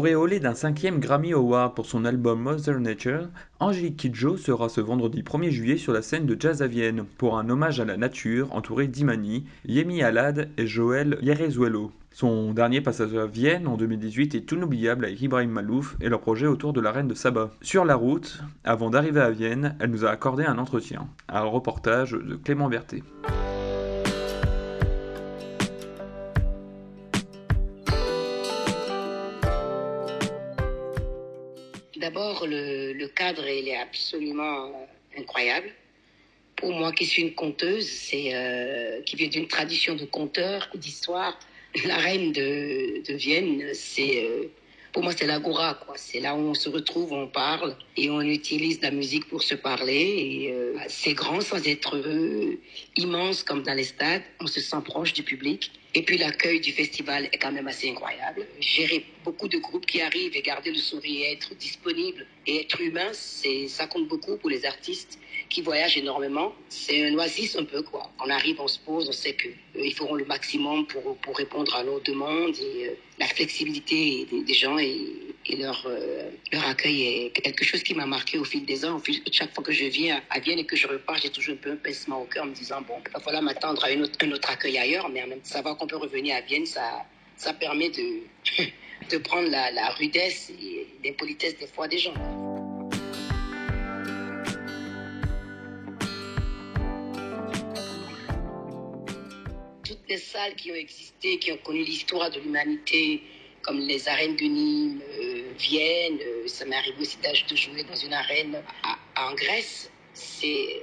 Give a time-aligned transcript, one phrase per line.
[0.00, 5.20] Auréolé d'un cinquième Grammy Award pour son album Mother Nature, Angélique Kidjo sera ce vendredi
[5.20, 8.50] 1er juillet sur la scène de Jazz à Vienne pour un hommage à la nature
[8.54, 11.92] entouré d'Imani, Yemi Alad et Joël Yerezuelo.
[12.12, 16.46] Son dernier passage à Vienne en 2018 est inoubliable avec Ibrahim Malouf et leur projet
[16.46, 17.50] autour de la reine de Saba.
[17.60, 22.12] Sur la route, avant d'arriver à Vienne, elle nous a accordé un entretien, un reportage
[22.12, 23.02] de Clément Berthet.
[32.00, 35.70] D'abord, le, cadre, il est absolument euh, incroyable.
[36.56, 41.38] Pour moi, qui suis une conteuse, euh, qui vient d'une tradition de conteur et d'histoire,
[41.84, 44.46] la reine de, de Vienne, c'est euh,
[44.92, 45.94] pour moi c'est l'agora quoi.
[45.96, 49.54] C'est là où on se retrouve, on parle et on utilise la musique pour se
[49.54, 49.92] parler.
[50.18, 52.58] Et euh, c'est grand sans être euh,
[52.96, 54.22] immense comme dans les stades.
[54.40, 55.70] On se sent proche du public.
[55.94, 58.46] Et puis l'accueil du festival est quand même assez incroyable.
[58.60, 63.10] Gérer beaucoup de groupes qui arrivent et garder le sourire, être disponible et être humain,
[63.12, 65.18] c'est ça compte beaucoup pour les artistes
[65.50, 66.52] qui voyagent énormément.
[66.68, 68.10] C'est un oasis un peu quoi.
[68.24, 71.74] On arrive, on se pose, on sait que euh, feront le maximum pour pour répondre
[71.74, 74.96] à nos demandes et euh, la flexibilité des, gens et,
[75.58, 78.96] leur euh, leur accueil est quelque chose qui m'a marqué au fil des ans.
[78.96, 81.54] Au fil- chaque fois que je viens à Vienne et que je repars, j'ai toujours
[81.54, 83.88] un peu un pincement au cœur en me disant bon, il va falloir m'attendre à
[83.88, 87.04] un autre accueil ailleurs, mais en même temps, savoir qu'on peut revenir à Vienne, ça
[87.36, 88.06] ça permet de
[89.10, 92.14] de prendre la, la rudesse et l'impolitesse des fois des gens.
[100.20, 103.22] Salles qui ont existé, qui ont connu l'histoire de l'humanité,
[103.62, 107.96] comme les arènes de Nîmes, euh, Vienne, euh, ça m'est arrivé aussi de jouer dans
[107.96, 108.62] une arène
[109.16, 109.90] en Grèce.
[110.44, 110.80] Euh,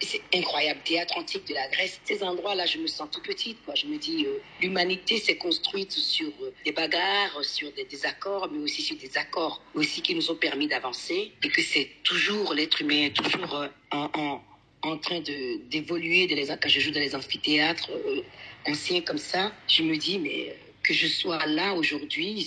[0.00, 2.00] c'est incroyable, théâtre antique de la Grèce.
[2.04, 3.58] Ces endroits-là, je me sens tout petite.
[3.64, 3.74] Quoi.
[3.74, 6.32] Je me dis, euh, l'humanité s'est construite sur
[6.64, 10.68] des bagarres, sur des désaccords, mais aussi sur des accords aussi qui nous ont permis
[10.68, 11.32] d'avancer.
[11.42, 14.40] Et que c'est toujours l'être humain, toujours en,
[14.88, 18.22] en train d'évoluer de quand je joue dans les amphithéâtres euh,
[18.66, 22.42] anciens comme ça je me dis mais euh, que je sois là aujourd'hui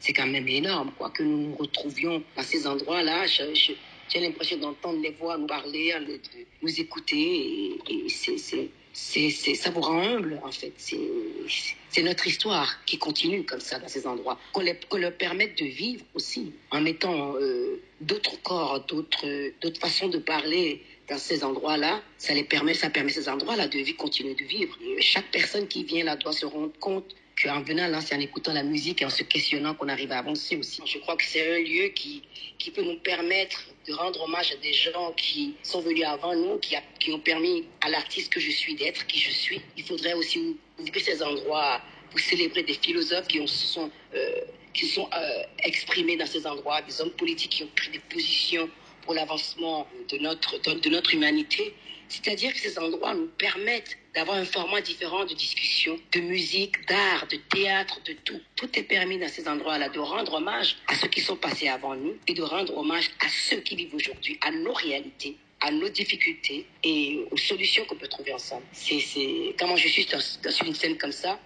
[0.00, 3.72] c'est quand même énorme quoi que nous nous retrouvions dans ces endroits là je- je-
[4.12, 6.20] j'ai l'impression d'entendre les voix nous parler de,
[6.62, 10.72] nous écouter et, et c'est ça vous rend humble en fait.
[10.76, 16.04] C'est notre histoire qui continue comme ça dans ces endroits qu'on leur permette de vivre
[16.14, 22.44] aussi en mettant euh, d'autres corps d'autres façons de parler dans ces endroits-là, ça les
[22.44, 24.76] permet, ça permet ces endroits-là de vivre, continuer de vivre.
[25.00, 28.52] Chaque personne qui vient là doit se rendre compte qu'en venant là, c'est en écoutant
[28.52, 30.82] la musique et en se questionnant qu'on arrive à avancer aussi.
[30.84, 32.22] Je crois que c'est un lieu qui,
[32.58, 36.58] qui peut nous permettre de rendre hommage à des gens qui sont venus avant nous,
[36.58, 39.60] qui, qui ont permis à l'artiste que je suis d'être qui je suis.
[39.76, 41.80] Il faudrait aussi ouvrir ces endroits
[42.10, 44.40] pour célébrer des philosophes qui ont, sont, euh,
[44.72, 48.68] qui sont euh, exprimés dans ces endroits, des hommes politiques qui ont pris des positions
[49.02, 51.74] pour l'avancement de notre, de, notre humanité.
[52.08, 57.26] C'est-à-dire que ces endroits nous permettent d'avoir un format différent de discussion, de musique, d'art,
[57.28, 58.40] de théâtre, de tout.
[58.56, 61.94] Tout est permis dans ces endroits-là, de rendre hommage à ceux qui sont passés avant
[61.94, 65.88] nous et de rendre hommage à ceux qui vivent aujourd'hui, à nos réalités, à nos
[65.88, 68.64] difficultés et aux solutions qu'on peut trouver ensemble.
[68.72, 71.40] C'est, quand je suis dans, dans une scène comme ça,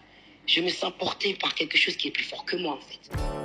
[0.47, 3.36] je me sens porté par quelque chose qui est plus fort que moi en fait.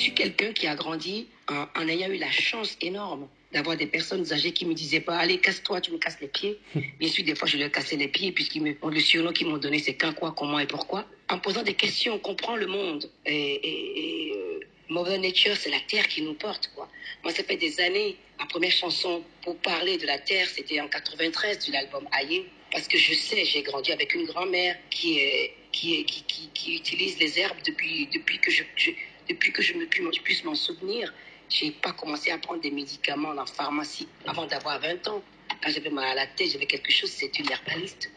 [0.00, 4.32] Suis quelqu'un qui a grandi en, en ayant eu la chance énorme d'avoir des personnes
[4.32, 6.58] âgées qui me disaient pas allez casse-toi tu me casses les pieds.
[7.00, 9.58] Bien sûr des fois je leur cassais les pieds puisqu'ils me le surnom qu'ils m'ont
[9.58, 11.04] donné c'est quand quoi comment et pourquoi.
[11.28, 13.10] En posant des questions on comprend le monde.
[13.26, 16.88] Et, et, et Mother Nature c'est la terre qui nous porte quoi.
[17.22, 20.88] Moi ça fait des années ma première chanson pour parler de la terre c'était en
[20.88, 22.44] 93 de l'album Aïe.
[22.72, 26.76] Parce que je sais j'ai grandi avec une grand-mère qui est qui, qui, qui, qui
[26.76, 28.90] utilise les herbes depuis, depuis que je, je
[29.30, 31.12] depuis que je, me, puisse m'en souvenir.
[31.48, 35.22] J'ai pas commencé à prendre des médicaments la pharmacie avant d'avoir 20 ans.
[35.62, 38.10] Quand j'avais mal à la tête, j'avais quelque chose, c'est une herbaliste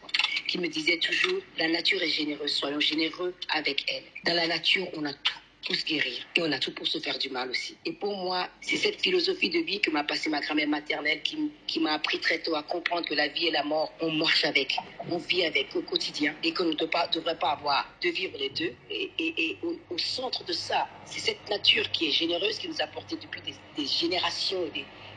[0.46, 4.04] qui me disait toujours la nature est généreuse, soyons généreux avec elle.
[4.24, 6.26] Dans la nature, on a tout pour se guérir.
[6.36, 7.76] Et on a tout pour se faire du mal aussi.
[7.84, 11.80] Et pour moi, c'est cette philosophie de vie que m'a passée ma grand-mère maternelle qui,
[11.80, 14.76] m'a appris très tôt à comprendre que la vie et la mort, on marche avec,
[15.10, 18.74] on vit avec au quotidien et qu'on ne devrait pas avoir de vivre les deux.
[18.90, 19.56] Et,
[19.90, 23.40] au, centre de ça, c'est cette nature qui est généreuse, qui nous a porté depuis
[23.76, 24.70] des, générations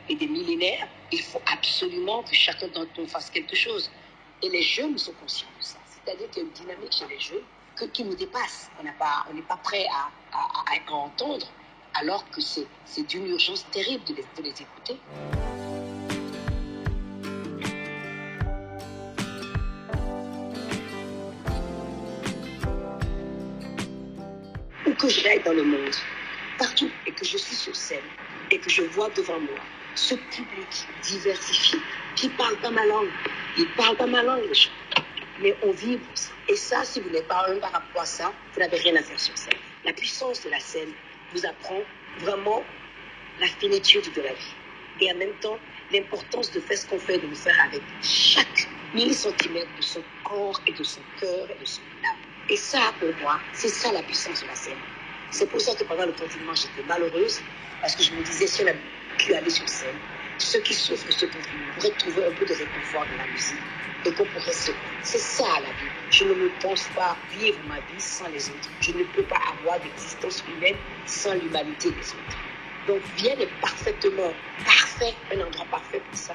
[0.08, 0.88] et des millénaires.
[1.12, 3.90] Il faut absolument que chacun d'entre nous fasse quelque chose.
[4.42, 5.78] Et les jeunes sont conscients de ça.
[5.86, 7.44] C'est-à-dire qu'il y a une dynamique chez les jeunes
[7.78, 8.70] que, qui nous dépasse.
[8.80, 10.10] On n'est pas, pas prêt à,
[10.92, 11.46] entendre,
[11.94, 14.96] alors que c'est d'une urgence terrible de les, écouter.
[24.86, 25.94] Où que je aille dans le monde,
[26.58, 27.98] partout, et que je suis sur scène,
[28.50, 29.58] et que je vois devant moi
[29.94, 31.78] ce public diversifié
[32.14, 33.10] qui parle pas ma langue.
[33.56, 34.42] Ils parlent pas ma langue,
[35.40, 35.72] mais on
[36.14, 36.30] ça.
[36.48, 39.02] Et ça, si vous n'êtes pas un par rapport à ça, vous n'avez rien à
[39.02, 39.54] faire sur scène.
[39.84, 40.92] La puissance de la scène
[41.32, 41.80] vous apprend
[42.18, 42.64] vraiment
[43.40, 44.54] la finitude de la vie.
[45.00, 45.58] Et en même temps,
[45.92, 50.60] l'importance de faire ce qu'on fait, de le faire avec chaque millicentimètre de son corps
[50.66, 52.16] et de son cœur et de son âme.
[52.48, 54.78] Et ça, pour moi, c'est ça la puissance de la scène.
[55.30, 57.40] C'est pour ça que pendant le confinement, j'étais malheureuse,
[57.80, 58.72] parce que je me disais, si on a
[59.18, 59.98] pu aller sur scène,
[60.38, 63.58] ceux qui souffrent de ce confinement trouver un peu de réconfort dans la musique
[64.04, 64.70] et qu'on pourrait se...
[65.02, 65.90] C'est ça la vie.
[66.10, 68.70] Je ne me pense pas vivre ma vie sans les autres.
[68.80, 70.76] Je ne peux pas avoir d'existence humaine
[71.06, 72.38] sans l'humanité des autres.
[72.86, 74.32] Donc Vienne est parfaitement
[74.64, 76.34] parfait, un endroit parfait pour ça.